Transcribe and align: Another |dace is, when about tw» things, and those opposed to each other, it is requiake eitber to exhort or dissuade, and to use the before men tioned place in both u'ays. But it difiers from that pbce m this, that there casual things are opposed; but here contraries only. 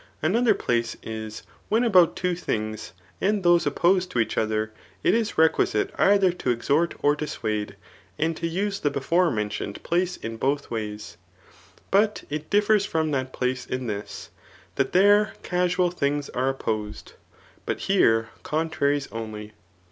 Another 0.23 0.55
|dace 0.55 0.97
is, 1.03 1.43
when 1.69 1.83
about 1.83 2.15
tw» 2.15 2.35
things, 2.35 2.91
and 3.21 3.43
those 3.43 3.67
opposed 3.67 4.09
to 4.09 4.19
each 4.19 4.35
other, 4.35 4.71
it 5.03 5.13
is 5.13 5.33
requiake 5.33 5.91
eitber 5.91 6.35
to 6.39 6.49
exhort 6.49 6.95
or 7.03 7.15
dissuade, 7.15 7.75
and 8.17 8.35
to 8.35 8.47
use 8.47 8.79
the 8.79 8.89
before 8.89 9.29
men 9.29 9.49
tioned 9.51 9.83
place 9.83 10.17
in 10.17 10.37
both 10.37 10.69
u'ays. 10.71 11.17
But 11.91 12.23
it 12.31 12.49
difiers 12.49 12.83
from 12.87 13.11
that 13.11 13.31
pbce 13.31 13.71
m 13.71 13.85
this, 13.85 14.31
that 14.73 14.91
there 14.91 15.33
casual 15.43 15.91
things 15.91 16.29
are 16.31 16.49
opposed; 16.49 17.13
but 17.67 17.81
here 17.81 18.29
contraries 18.41 19.07
only. 19.11 19.53